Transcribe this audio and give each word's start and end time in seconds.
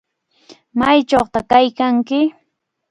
¿Maychawtaq 0.79 1.45
kaykanki? 1.51 2.19